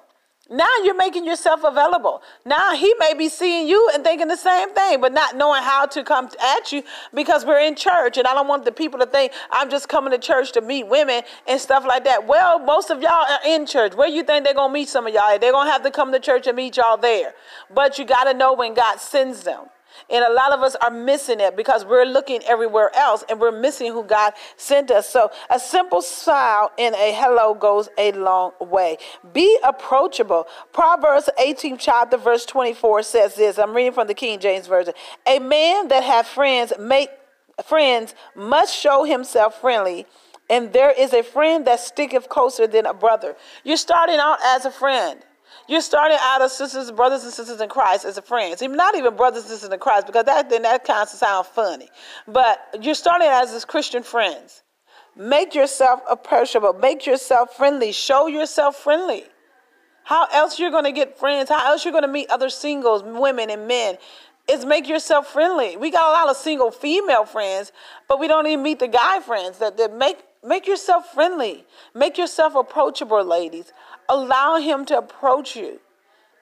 Now 0.49 0.69
you're 0.85 0.97
making 0.97 1.27
yourself 1.27 1.65
available. 1.65 2.23
Now 2.45 2.75
he 2.77 2.95
may 3.01 3.15
be 3.15 3.29
seeing 3.29 3.67
you 3.67 3.91
and 3.93 4.05
thinking 4.05 4.29
the 4.29 4.37
same 4.37 4.73
thing, 4.73 5.01
but 5.01 5.13
not 5.13 5.37
knowing 5.37 5.63
how 5.63 5.87
to 5.87 6.05
come 6.05 6.29
at 6.41 6.71
you 6.71 6.85
because 7.13 7.45
we're 7.45 7.59
in 7.59 7.75
church. 7.75 8.17
And 8.17 8.29
I 8.29 8.35
don't 8.35 8.47
want 8.47 8.65
the 8.65 8.71
people 8.71 9.01
to 9.01 9.07
think 9.07 9.33
I'm 9.51 9.69
just 9.71 9.89
coming 9.89 10.13
to 10.13 10.19
church 10.19 10.53
to 10.53 10.61
meet 10.61 10.87
women 10.87 11.23
and 11.49 11.61
stuff 11.61 11.85
like 11.85 12.05
that. 12.05 12.29
Well, 12.29 12.61
most 12.61 12.91
of 12.91 13.03
y'all 13.03 13.27
are 13.29 13.41
in 13.45 13.67
church. 13.67 13.95
Where 13.97 14.09
you 14.09 14.23
think 14.23 14.45
they're 14.45 14.55
going 14.55 14.71
to 14.71 14.75
meet 14.75 14.89
some 14.89 15.09
of 15.09 15.13
y'all? 15.13 15.37
They're 15.39 15.53
going 15.53 15.67
to 15.67 15.73
have 15.73 15.83
to 15.83 15.91
come 15.91 16.13
to 16.13 16.21
church 16.21 16.47
and 16.47 16.57
meet 16.57 16.77
y'all 16.77 16.97
there. 16.97 17.35
But 17.75 17.99
you 17.99 18.05
got 18.05 18.25
to 18.25 18.35
know 18.35 18.53
when 18.53 18.75
God 18.75 19.01
sends 19.01 19.43
them. 19.43 19.67
And 20.11 20.25
a 20.25 20.33
lot 20.33 20.53
of 20.53 20.61
us 20.61 20.77
are 20.77 20.91
missing 20.91 21.41
it 21.41 21.57
because 21.57 21.85
we're 21.85 22.05
looking 22.05 22.43
everywhere 22.45 22.91
else 22.97 23.25
and 23.29 23.41
we're 23.41 23.59
missing 23.59 23.93
who 23.93 24.05
God 24.05 24.33
sent 24.57 24.91
us. 24.91 25.09
So 25.09 25.31
a 25.51 25.59
simple 25.59 26.03
smile 26.03 26.73
and 26.79 26.95
a 26.95 27.13
hello 27.13 27.55
goes 27.55 27.89
a 27.99 28.13
long 28.13 28.53
way. 28.61 28.99
Be 29.33 29.59
approachable. 29.65 30.47
Proverbs 30.73 31.29
18 31.39 31.79
chapter 31.79 32.17
verse 32.17 32.45
24 32.47 33.03
says 33.03 33.35
this. 33.35 33.59
I'm 33.59 33.75
reading 33.75 33.93
from 33.93 34.07
the 34.07 34.15
King 34.15 34.39
James 34.39 34.67
Version. 34.67 34.95
A 35.27 35.39
man 35.39 35.89
that 35.89 36.05
have 36.05 36.27
friends 36.27 36.73
make 36.79 37.11
friends 37.65 38.15
must 38.35 38.75
show 38.75 39.05
himself 39.05 39.61
friendly. 39.61 40.07
And 40.49 40.73
there 40.73 40.93
is 40.93 41.13
a 41.13 41.23
friend 41.23 41.67
that 41.67 41.81
sticketh 41.81 42.29
closer 42.29 42.67
than 42.67 42.87
a 42.87 42.95
brother. 42.95 43.35
You're 43.65 43.77
starting 43.77 44.17
out 44.17 44.39
as 44.45 44.65
a 44.65 44.71
friend. 44.71 45.21
You're 45.69 45.81
starting 45.81 46.19
out 46.21 46.43
as 46.43 46.53
sisters, 46.57 46.91
brothers 46.93 47.25
and 47.25 47.33
sisters 47.33 47.61
in 47.61 47.69
Christ 47.69 48.05
as 48.05 48.19
a 48.19 48.23
friends. 48.23 48.63
Not 48.63 48.97
even 48.97 49.17
brothers 49.17 49.43
and 49.43 49.51
sisters 49.51 49.73
in 49.73 49.79
Christ, 49.79 50.07
because 50.07 50.25
that 50.25 50.49
then 50.49 50.63
that 50.63 50.85
kind 50.85 51.03
of 51.03 51.09
sounds 51.09 51.49
funny. 51.49 51.89
But 52.29 52.59
you're 52.81 52.95
starting 52.95 53.29
as 53.29 53.53
as 53.53 53.65
Christian 53.65 54.03
friends. 54.03 54.63
Make 55.17 55.55
yourself 55.55 56.01
approachable. 56.09 56.75
Make 56.75 57.07
yourself 57.07 57.57
friendly. 57.57 57.91
Show 57.93 58.27
yourself 58.27 58.77
friendly. 58.77 59.25
How 60.05 60.27
else 60.33 60.59
you're 60.59 60.71
going 60.71 60.85
to 60.85 60.93
get 60.93 61.19
friends? 61.19 61.49
How 61.49 61.67
else 61.73 61.85
you're 61.85 61.93
going 61.93 62.05
to 62.05 62.09
meet 62.09 62.31
other 62.31 62.51
singles, 62.51 63.03
women 63.03 63.51
and 63.51 63.67
men? 63.67 63.99
is 64.49 64.65
make 64.65 64.89
yourself 64.89 65.27
friendly. 65.27 65.77
We 65.77 65.91
got 65.91 66.09
a 66.09 66.13
lot 66.13 66.29
of 66.29 66.37
single 66.37 66.71
female 66.71 67.25
friends, 67.25 67.73
but 68.09 68.21
we 68.21 68.29
don't 68.29 68.47
even 68.47 68.63
meet 68.63 68.79
the 68.79 68.89
guy 68.89 69.21
friends 69.21 69.59
that, 69.59 69.77
that 69.77 69.95
make 69.95 70.19
make 70.45 70.67
yourself 70.67 71.13
friendly. 71.13 71.65
Make 71.95 72.17
yourself 72.19 72.55
approachable, 72.55 73.25
ladies. 73.25 73.73
Allow 74.09 74.57
him 74.57 74.85
to 74.87 74.99
approach 74.99 75.57
you. 75.57 75.81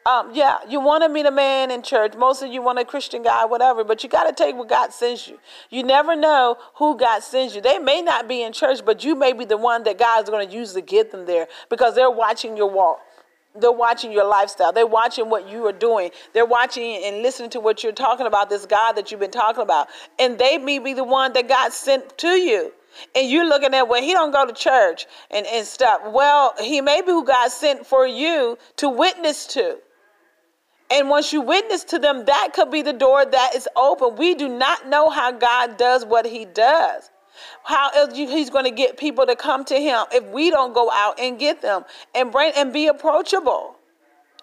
Um, 0.07 0.33
yeah, 0.35 0.59
you 0.69 0.81
want 0.81 1.03
to 1.03 1.09
meet 1.09 1.25
a 1.25 1.31
man 1.31 1.71
in 1.71 1.83
church. 1.83 2.13
Most 2.15 2.43
of 2.43 2.53
you 2.53 2.61
want 2.61 2.79
a 2.79 2.85
Christian 2.85 3.23
guy, 3.23 3.47
whatever, 3.47 3.85
but 3.85 4.03
you 4.03 4.11
got 4.11 4.25
to 4.25 4.35
take 4.35 4.55
what 4.55 4.69
God 4.69 4.93
sends 4.93 5.27
you. 5.27 5.39
You 5.71 5.83
never 5.83 6.15
know 6.15 6.59
who 6.75 6.99
God 6.99 7.23
sends 7.23 7.55
you. 7.55 7.63
They 7.63 7.79
may 7.79 8.03
not 8.03 8.29
be 8.29 8.43
in 8.43 8.53
church, 8.53 8.85
but 8.85 9.03
you 9.03 9.15
may 9.15 9.33
be 9.33 9.47
the 9.47 9.57
one 9.57 9.83
that 9.85 9.99
God's 9.99 10.29
going 10.29 10.47
to 10.47 10.55
use 10.55 10.75
to 10.75 10.83
get 10.83 11.11
them 11.11 11.25
there 11.25 11.49
because 11.71 11.95
they're 11.95 12.11
watching 12.11 12.55
your 12.55 12.71
walk. 12.71 13.01
They're 13.59 13.73
watching 13.73 14.13
your 14.13 14.27
lifestyle. 14.27 14.73
They're 14.73 14.87
watching 14.87 15.31
what 15.31 15.49
you 15.49 15.67
are 15.67 15.73
doing. 15.73 16.11
They're 16.35 16.45
watching 16.45 17.03
and 17.03 17.23
listening 17.23 17.49
to 17.51 17.61
what 17.61 17.83
you're 17.83 17.93
talking 17.93 18.27
about, 18.27 18.51
this 18.51 18.67
God 18.67 18.93
that 18.95 19.11
you've 19.11 19.21
been 19.21 19.31
talking 19.31 19.63
about. 19.63 19.89
And 20.19 20.39
they 20.39 20.59
may 20.59 20.81
be 20.81 20.93
the 20.93 21.05
one 21.05 21.33
that 21.33 21.49
God 21.49 21.73
sent 21.73 22.19
to 22.19 22.29
you. 22.29 22.73
And 23.15 23.31
you're 23.31 23.49
looking 23.49 23.75
at, 23.75 23.89
well, 23.89 24.03
he 24.03 24.13
don't 24.13 24.31
go 24.31 24.47
to 24.47 24.53
church 24.53 25.07
and, 25.31 25.47
and 25.47 25.67
stuff. 25.67 26.01
Well, 26.07 26.55
he 26.61 26.81
may 26.81 27.01
be 27.01 27.09
who 27.09 27.25
God 27.25 27.51
sent 27.51 27.87
for 27.87 28.07
you 28.07 28.59
to 28.77 28.89
witness 28.89 29.47
to. 29.49 29.79
And 30.91 31.09
once 31.09 31.33
you 31.33 31.41
witness 31.41 31.85
to 31.85 31.99
them, 31.99 32.25
that 32.27 32.51
could 32.55 32.71
be 32.71 32.83
the 32.83 32.93
door 32.93 33.25
that 33.25 33.55
is 33.55 33.69
open. 33.75 34.17
We 34.17 34.35
do 34.35 34.49
not 34.49 34.89
know 34.89 35.11
how 35.11 35.33
God 35.33 35.77
does 35.77 36.05
what 36.05 36.27
he 36.27 36.45
does. 36.45 37.11
How 37.65 37.91
else 37.91 38.17
he's 38.17 38.51
going 38.51 38.67
to 38.67 38.71
get 38.71 38.97
people 38.97 39.27
to 39.27 39.35
come 39.35 39.65
to 39.65 39.75
him 39.75 40.05
if 40.13 40.25
we 40.27 40.51
don't 40.51 40.73
go 40.73 40.91
out 40.93 41.19
and 41.19 41.39
get 41.39 41.63
them 41.63 41.85
and 42.15 42.31
bring 42.31 42.53
and 42.57 42.73
be 42.73 42.87
approachable. 42.87 43.77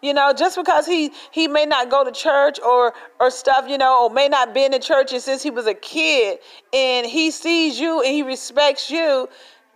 You 0.02 0.16
know, 0.16 0.34
just 0.34 0.58
because 0.58 0.88
he 0.88 1.12
he 1.30 1.48
may 1.48 1.66
not 1.66 1.92
go 1.92 2.04
to 2.04 2.12
church 2.12 2.60
or 2.60 2.94
or 3.20 3.30
stuff, 3.30 3.66
you 3.68 3.78
know, 3.78 4.04
or 4.04 4.10
may 4.10 4.28
not 4.28 4.54
been 4.54 4.74
in 4.74 4.82
church 4.82 5.12
since 5.12 5.44
he 5.44 5.52
was 5.52 5.68
a 5.68 5.76
kid, 5.76 6.40
and 6.74 7.06
he 7.06 7.30
sees 7.30 7.80
you 7.80 8.02
and 8.02 8.12
he 8.12 8.24
respects 8.24 8.90
you, 8.90 9.30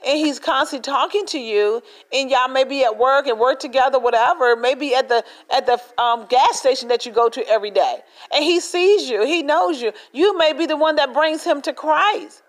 and 0.06 0.18
he's 0.18 0.40
constantly 0.40 0.84
talking 0.84 1.28
to 1.28 1.40
you, 1.40 1.82
and 2.12 2.32
y'all 2.32 2.48
may 2.48 2.64
be 2.64 2.84
at 2.84 2.98
work 2.98 3.28
and 3.28 3.40
work 3.40 3.60
together, 3.60 4.00
whatever, 4.00 4.56
maybe 4.56 4.96
at 4.96 5.10
the 5.10 5.24
at 5.54 5.68
the 5.68 5.80
um, 6.02 6.26
gas 6.28 6.60
station 6.60 6.90
that 6.90 7.06
you 7.06 7.12
go 7.12 7.30
to 7.30 7.48
every 7.48 7.72
day, 7.72 7.98
and 8.34 8.44
he 8.44 8.60
sees 8.60 9.08
you, 9.08 9.24
he 9.24 9.44
knows 9.44 9.80
you. 9.80 9.92
You 10.12 10.36
may 10.40 10.54
be 10.54 10.66
the 10.66 10.78
one 10.78 10.96
that 10.96 11.14
brings 11.14 11.44
him 11.44 11.62
to 11.62 11.74
Christ, 11.74 12.42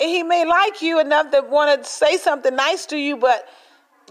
and 0.00 0.08
he 0.08 0.22
may 0.22 0.46
like 0.46 0.80
you 0.80 0.98
enough 0.98 1.30
to 1.30 1.42
want 1.42 1.82
to 1.82 1.86
say 1.86 2.16
something 2.16 2.56
nice 2.56 2.86
to 2.86 2.96
you, 2.96 3.18
but 3.18 3.46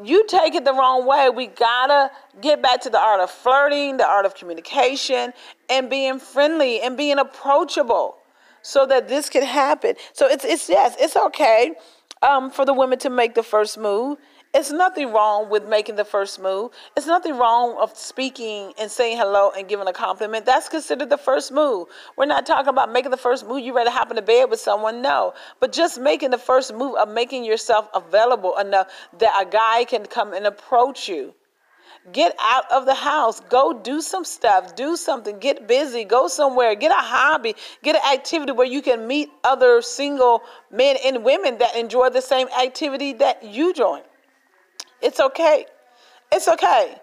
you 0.03 0.25
take 0.27 0.56
it 0.56 0.65
the 0.65 0.74
wrong 0.74 1.06
way. 1.06 1.29
We 1.29 1.48
gotta 1.48 2.12
get 2.41 2.62
back 2.62 2.82
to 2.82 2.89
the 2.89 3.00
art 3.00 3.20
of 3.20 3.29
flirting, 3.29 3.98
the 3.98 4.08
art 4.08 4.25
of 4.25 4.36
communication, 4.36 5.34
and 5.70 5.89
being 5.89 6.20
friendly 6.20 6.82
and 6.82 6.98
being 6.98 7.20
approachable 7.20 8.18
so 8.62 8.86
that 8.86 9.08
this 9.08 9.29
can 9.29 9.44
happen. 9.44 9.96
So 10.13 10.27
it's 10.27 10.46
it's 10.46 10.70
yes, 10.70 10.96
it's 11.00 11.15
okay 11.15 11.74
um, 12.22 12.50
for 12.51 12.65
the 12.65 12.74
women 12.74 13.00
to 13.00 13.10
make 13.10 13.36
the 13.36 13.44
first 13.44 13.77
move. 13.77 14.18
It's 14.51 14.72
nothing 14.72 15.13
wrong 15.13 15.51
with 15.51 15.68
making 15.68 15.96
the 15.96 16.03
first 16.03 16.41
move. 16.41 16.72
It's 16.98 17.06
nothing 17.06 17.38
wrong 17.38 17.77
of 17.79 17.96
speaking 17.96 18.74
and 18.79 18.89
saying 18.89 19.15
hello 19.18 19.51
and 19.56 19.68
giving 19.68 19.88
a 19.88 19.94
compliment. 19.94 20.44
That's 20.44 20.68
considered 20.68 21.12
the 21.12 21.20
first 21.20 21.51
move. 21.51 21.88
We're 22.18 22.25
not 22.25 22.48
talking 22.48 22.70
about 22.70 22.91
making 22.91 23.12
the 23.12 23.18
first 23.18 23.48
move. 23.48 23.63
You 23.63 23.75
ready 23.75 23.91
to 23.91 23.96
hop 23.96 24.10
in 24.10 24.15
the 24.15 24.24
bed 24.24 24.50
with 24.50 24.60
someone? 24.60 25.03
No. 25.03 25.36
But 25.60 25.72
just 25.72 26.00
making 26.00 26.32
the 26.32 26.39
first 26.39 26.74
move 26.74 26.96
of 26.96 27.10
making 27.10 27.46
yourself 27.46 27.89
available 27.94 28.58
enough 28.58 28.88
that 29.20 29.39
a 29.39 29.48
guy 29.48 29.84
can 29.84 30.08
come 30.08 30.34
and 30.34 30.48
approach 30.48 31.08
you. 31.08 31.36
Get 32.12 32.36
out 32.41 32.72
of 32.72 32.88
the 32.88 32.96
house. 32.96 33.41
Go 33.41 33.74
do 33.74 34.01
some 34.01 34.25
stuff. 34.25 34.75
Do 34.75 34.96
something. 34.96 35.38
Get 35.38 35.68
busy. 35.68 36.06
Go 36.06 36.27
somewhere. 36.27 36.74
Get 36.74 36.89
a 36.89 36.96
hobby. 36.96 37.53
Get 37.84 37.98
an 37.98 38.13
activity 38.13 38.53
where 38.53 38.65
you 38.65 38.82
can 38.82 39.06
meet 39.06 39.29
other 39.44 39.84
single 39.84 40.41
men 40.72 40.96
and 41.06 41.24
women 41.24 41.60
that 41.60 41.75
enjoy 41.75 42.10
the 42.10 42.22
same 42.22 42.48
activity 42.60 43.13
that 43.13 43.44
you 43.44 43.75
join. 43.75 44.01
It's 45.01 45.20
okay. 45.20 45.65
It's 46.32 46.48
okay. 46.48 46.96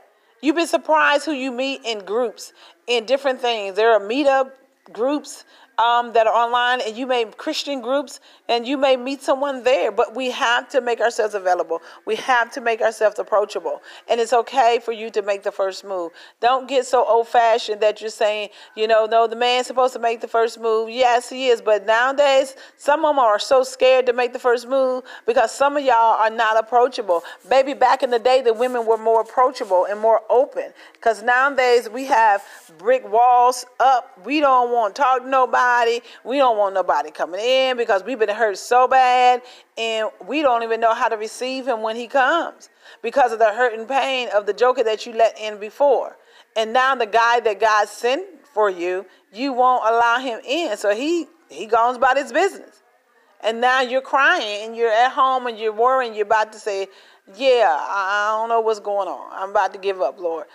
You've 0.42 0.56
been 0.56 0.66
surprised 0.66 1.24
who 1.24 1.32
you 1.32 1.50
meet 1.50 1.82
in 1.84 2.00
groups, 2.00 2.52
in 2.86 3.06
different 3.06 3.40
things. 3.40 3.74
There 3.74 3.92
are 3.92 4.00
meetup 4.00 4.52
groups 4.92 5.44
um, 5.78 6.12
that 6.14 6.26
are 6.26 6.34
online, 6.34 6.80
and 6.80 6.96
you 6.96 7.06
may 7.06 7.24
Christian 7.24 7.80
groups, 7.80 8.20
and 8.48 8.66
you 8.66 8.76
may 8.76 8.96
meet 8.96 9.22
someone 9.22 9.62
there. 9.62 9.92
But 9.92 10.14
we 10.14 10.30
have 10.30 10.68
to 10.70 10.80
make 10.80 11.00
ourselves 11.00 11.34
available. 11.34 11.82
We 12.06 12.16
have 12.16 12.50
to 12.52 12.60
make 12.60 12.80
ourselves 12.80 13.18
approachable, 13.18 13.82
and 14.08 14.20
it's 14.20 14.32
okay 14.32 14.80
for 14.82 14.92
you 14.92 15.10
to 15.10 15.22
make 15.22 15.42
the 15.42 15.52
first 15.52 15.84
move. 15.84 16.12
Don't 16.40 16.66
get 16.66 16.86
so 16.86 17.04
old-fashioned 17.06 17.80
that 17.82 18.00
you're 18.00 18.08
saying, 18.08 18.48
you 18.74 18.86
know, 18.86 19.06
no, 19.06 19.26
the 19.26 19.36
man's 19.36 19.66
supposed 19.66 19.92
to 19.92 19.98
make 19.98 20.20
the 20.20 20.28
first 20.28 20.58
move. 20.58 20.88
Yes, 20.88 21.28
he 21.28 21.48
is, 21.48 21.60
but 21.60 21.84
nowadays 21.84 22.56
some 22.78 23.04
of 23.04 23.14
them 23.14 23.18
are 23.18 23.38
so 23.38 23.62
scared 23.62 24.06
to 24.06 24.12
make 24.12 24.32
the 24.32 24.38
first 24.38 24.68
move 24.68 25.04
because 25.26 25.52
some 25.52 25.76
of 25.76 25.84
y'all 25.84 26.16
are 26.20 26.30
not 26.30 26.58
approachable. 26.58 27.22
Baby, 27.50 27.74
back 27.74 28.02
in 28.02 28.10
the 28.10 28.18
day, 28.18 28.40
the 28.40 28.54
women 28.54 28.86
were 28.86 28.96
more 28.96 29.20
approachable 29.20 29.84
and 29.84 30.00
more 30.00 30.22
open. 30.30 30.72
Because 30.94 31.22
nowadays 31.22 31.88
we 31.90 32.06
have 32.06 32.42
brick 32.78 33.06
walls 33.10 33.66
up. 33.80 34.18
We 34.24 34.40
don't 34.40 34.72
want 34.72 34.94
to 34.94 35.02
talk 35.02 35.22
to 35.22 35.28
nobody 35.28 35.65
nobody. 35.66 36.00
We 36.24 36.38
don't 36.38 36.56
want 36.56 36.74
nobody 36.74 37.10
coming 37.10 37.40
in 37.40 37.76
because 37.76 38.04
we've 38.04 38.18
been 38.18 38.28
hurt 38.28 38.58
so 38.58 38.88
bad 38.88 39.42
and 39.76 40.08
we 40.26 40.42
don't 40.42 40.62
even 40.62 40.80
know 40.80 40.94
how 40.94 41.08
to 41.08 41.16
receive 41.16 41.66
him 41.66 41.82
when 41.82 41.96
he 41.96 42.06
comes 42.06 42.68
because 43.02 43.32
of 43.32 43.38
the 43.38 43.52
hurt 43.52 43.78
and 43.78 43.88
pain 43.88 44.28
of 44.34 44.46
the 44.46 44.52
joker 44.52 44.84
that 44.84 45.06
you 45.06 45.12
let 45.12 45.38
in 45.38 45.58
before. 45.58 46.16
And 46.56 46.72
now 46.72 46.94
the 46.94 47.06
guy 47.06 47.40
that 47.40 47.60
God 47.60 47.88
sent 47.88 48.24
for 48.54 48.70
you, 48.70 49.06
you 49.32 49.52
won't 49.52 49.84
allow 49.84 50.18
him 50.18 50.40
in. 50.46 50.76
So 50.76 50.94
he 50.94 51.26
he 51.48 51.66
goes 51.66 51.96
about 51.96 52.16
his 52.16 52.32
business. 52.32 52.82
And 53.42 53.60
now 53.60 53.82
you're 53.82 54.00
crying 54.00 54.64
and 54.64 54.76
you're 54.76 54.90
at 54.90 55.12
home 55.12 55.46
and 55.46 55.58
you're 55.58 55.72
worrying, 55.72 56.14
you're 56.14 56.26
about 56.26 56.52
to 56.54 56.58
say, 56.58 56.88
Yeah, 57.36 57.76
I 57.78 58.36
don't 58.38 58.48
know 58.48 58.60
what's 58.60 58.80
going 58.80 59.08
on. 59.08 59.30
I'm 59.32 59.50
about 59.50 59.72
to 59.74 59.78
give 59.78 60.00
up, 60.00 60.18
Lord. 60.18 60.46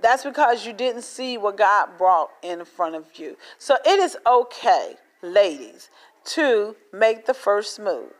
That's 0.00 0.24
because 0.24 0.66
you 0.66 0.72
didn't 0.72 1.02
see 1.02 1.38
what 1.38 1.56
God 1.56 1.90
brought 1.96 2.30
in 2.42 2.64
front 2.64 2.94
of 2.94 3.06
you. 3.18 3.36
So 3.58 3.76
it 3.86 3.98
is 4.00 4.16
okay, 4.26 4.96
ladies, 5.22 5.90
to 6.26 6.76
make 6.92 7.26
the 7.26 7.34
first 7.34 7.80
move. 7.80 8.12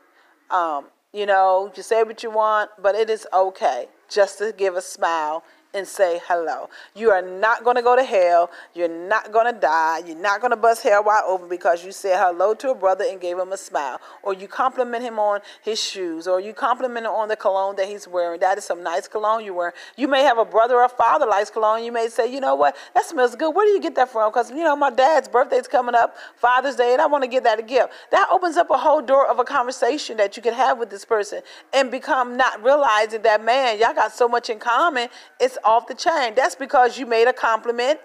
Um, 0.49 0.85
you 1.13 1.25
know, 1.25 1.71
you 1.75 1.83
say 1.83 2.03
what 2.03 2.23
you 2.23 2.31
want, 2.31 2.71
but 2.81 2.95
it 2.95 3.09
is 3.09 3.27
okay 3.33 3.87
just 4.09 4.37
to 4.39 4.53
give 4.55 4.75
a 4.75 4.81
smile 4.81 5.43
and 5.75 5.87
say 5.87 6.21
hello. 6.27 6.69
You 6.95 7.11
are 7.11 7.21
not 7.21 7.63
going 7.63 7.75
to 7.75 7.81
go 7.81 7.95
to 7.95 8.03
hell. 8.03 8.49
You're 8.73 8.87
not 8.87 9.31
going 9.31 9.53
to 9.53 9.59
die. 9.59 10.03
You're 10.07 10.17
not 10.17 10.39
going 10.41 10.51
to 10.51 10.57
bust 10.57 10.83
hell 10.83 11.03
wide 11.03 11.23
open 11.27 11.49
because 11.49 11.83
you 11.83 11.91
said 11.91 12.17
hello 12.17 12.53
to 12.55 12.71
a 12.71 12.75
brother 12.75 13.05
and 13.07 13.19
gave 13.19 13.37
him 13.37 13.51
a 13.51 13.57
smile. 13.57 13.99
Or 14.23 14.33
you 14.33 14.47
compliment 14.47 15.03
him 15.03 15.19
on 15.19 15.41
his 15.61 15.81
shoes. 15.81 16.27
Or 16.27 16.39
you 16.39 16.53
compliment 16.53 17.05
him 17.05 17.11
on 17.11 17.27
the 17.27 17.35
cologne 17.35 17.75
that 17.75 17.87
he's 17.87 18.07
wearing. 18.07 18.39
That 18.39 18.57
is 18.57 18.63
some 18.63 18.81
nice 18.81 19.07
cologne 19.07 19.43
you're 19.43 19.53
wearing. 19.53 19.73
You 19.97 20.07
may 20.07 20.23
have 20.23 20.37
a 20.37 20.45
brother 20.45 20.75
or 20.75 20.87
father 20.87 21.25
likes 21.25 21.49
cologne. 21.49 21.83
You 21.83 21.91
may 21.91 22.07
say, 22.07 22.31
you 22.31 22.39
know 22.39 22.55
what? 22.55 22.75
That 22.93 23.05
smells 23.05 23.35
good. 23.35 23.53
Where 23.53 23.65
do 23.65 23.71
you 23.71 23.81
get 23.81 23.95
that 23.95 24.09
from? 24.09 24.31
Because, 24.31 24.49
you 24.49 24.63
know, 24.63 24.75
my 24.75 24.89
dad's 24.89 25.27
birthday's 25.27 25.67
coming 25.67 25.95
up, 25.95 26.15
Father's 26.37 26.75
Day, 26.75 26.93
and 26.93 27.01
I 27.01 27.07
want 27.07 27.23
to 27.23 27.29
get 27.29 27.43
that 27.43 27.59
a 27.59 27.63
gift. 27.63 27.91
That 28.11 28.27
opens 28.31 28.55
up 28.55 28.69
a 28.69 28.77
whole 28.77 29.01
door 29.01 29.27
of 29.27 29.39
a 29.39 29.43
conversation 29.43 30.17
that 30.17 30.37
you 30.37 30.43
can 30.43 30.53
have 30.53 30.79
with 30.79 30.89
this 30.89 31.03
person 31.03 31.41
and 31.73 31.91
become 31.91 32.37
not 32.37 32.63
realizing 32.63 33.21
that, 33.23 33.43
man, 33.43 33.79
y'all 33.79 33.93
got 33.93 34.13
so 34.13 34.27
much 34.27 34.49
in 34.49 34.59
common. 34.59 35.09
It's 35.39 35.57
off 35.65 35.87
the 35.87 35.95
chain. 35.95 36.33
That's 36.35 36.55
because 36.55 36.97
you 36.97 37.05
made 37.05 37.27
a 37.27 37.33
compliment, 37.33 37.99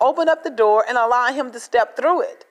open 0.00 0.28
up 0.28 0.44
the 0.44 0.50
door, 0.50 0.84
and 0.88 0.96
allow 0.98 1.32
him 1.32 1.50
to 1.52 1.58
step 1.58 1.96
through 1.96 2.22
it. 2.22 2.44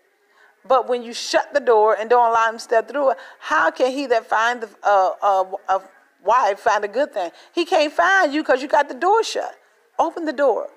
But 0.67 0.89
when 0.89 1.03
you 1.03 1.13
shut 1.13 1.53
the 1.53 1.59
door 1.59 1.95
and 1.95 2.09
don't 2.09 2.29
allow 2.29 2.49
him 2.49 2.55
to 2.55 2.59
step 2.59 2.89
through 2.89 3.11
it, 3.11 3.17
how 3.39 3.69
can 3.69 3.91
he 3.91 4.07
that 4.07 4.27
find 4.27 4.63
a, 4.63 4.87
a, 4.87 5.15
uh, 5.21 5.51
uh, 5.69 5.77
a 5.77 5.81
wife 6.23 6.59
find 6.59 6.83
a 6.83 6.87
good 6.87 7.13
thing? 7.13 7.29
He 7.53 7.65
can't 7.65 7.93
find 7.93 8.33
you 8.33 8.41
because 8.41 8.61
you 8.61 8.67
got 8.67 8.89
the 8.89 8.95
door 8.95 9.23
shut. 9.23 9.55
Open 9.99 10.25
the 10.25 10.33
door. 10.33 10.69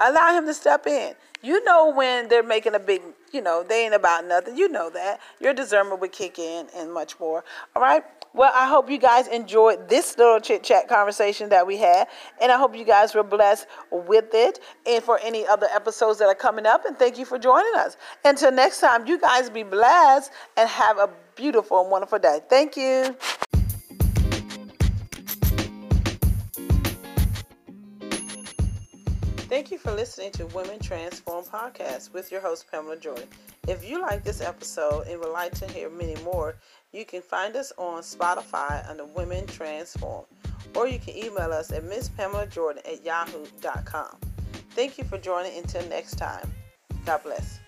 Allow 0.00 0.36
him 0.36 0.46
to 0.46 0.54
step 0.54 0.86
in. 0.86 1.14
You 1.42 1.62
know 1.64 1.92
when 1.94 2.28
they're 2.28 2.42
making 2.42 2.74
a 2.74 2.80
big, 2.80 3.00
you 3.32 3.40
know, 3.40 3.62
they 3.62 3.84
ain't 3.84 3.94
about 3.94 4.26
nothing. 4.26 4.56
You 4.56 4.68
know 4.68 4.90
that. 4.90 5.20
Your 5.40 5.54
discernment 5.54 6.00
would 6.00 6.12
kick 6.12 6.38
in 6.38 6.66
and 6.74 6.92
much 6.92 7.18
more. 7.20 7.44
All 7.76 7.82
right. 7.82 8.02
Well, 8.34 8.52
I 8.54 8.68
hope 8.68 8.90
you 8.90 8.98
guys 8.98 9.26
enjoyed 9.26 9.88
this 9.88 10.16
little 10.18 10.38
chit 10.38 10.62
chat 10.62 10.88
conversation 10.88 11.48
that 11.48 11.66
we 11.66 11.76
had. 11.76 12.08
And 12.40 12.52
I 12.52 12.58
hope 12.58 12.76
you 12.76 12.84
guys 12.84 13.14
were 13.14 13.22
blessed 13.22 13.66
with 13.90 14.34
it 14.34 14.60
and 14.86 15.02
for 15.02 15.18
any 15.22 15.46
other 15.46 15.66
episodes 15.74 16.18
that 16.18 16.26
are 16.26 16.34
coming 16.34 16.66
up. 16.66 16.84
And 16.84 16.96
thank 16.96 17.18
you 17.18 17.24
for 17.24 17.38
joining 17.38 17.72
us. 17.76 17.96
Until 18.24 18.52
next 18.52 18.80
time, 18.80 19.06
you 19.06 19.18
guys 19.18 19.50
be 19.50 19.62
blessed 19.62 20.30
and 20.56 20.68
have 20.68 20.98
a 20.98 21.10
beautiful 21.34 21.80
and 21.80 21.90
wonderful 21.90 22.18
day. 22.18 22.40
Thank 22.48 22.76
you. 22.76 23.16
Thank 29.48 29.70
you 29.70 29.78
for 29.78 29.92
listening 29.92 30.30
to 30.32 30.46
Women 30.48 30.78
Transform 30.78 31.42
Podcast 31.42 32.12
with 32.12 32.30
your 32.30 32.42
host, 32.42 32.70
Pamela 32.70 32.98
Jordan. 32.98 33.26
If 33.68 33.86
you 33.86 34.00
like 34.00 34.24
this 34.24 34.40
episode 34.40 35.08
and 35.08 35.20
would 35.20 35.30
like 35.30 35.52
to 35.56 35.70
hear 35.70 35.90
many 35.90 36.14
more, 36.24 36.56
you 36.90 37.04
can 37.04 37.20
find 37.20 37.54
us 37.54 37.70
on 37.76 38.00
Spotify 38.00 38.88
under 38.88 39.04
Women 39.04 39.46
Transform, 39.46 40.24
or 40.74 40.88
you 40.88 40.98
can 40.98 41.14
email 41.14 41.52
us 41.52 41.70
at 41.70 41.84
Miss 41.84 42.08
Pamela 42.08 42.46
Jordan 42.46 42.82
at 42.90 43.04
yahoo.com. 43.04 44.16
Thank 44.70 44.96
you 44.96 45.04
for 45.04 45.18
joining. 45.18 45.58
Until 45.58 45.86
next 45.90 46.16
time. 46.16 46.50
God 47.04 47.22
bless. 47.22 47.60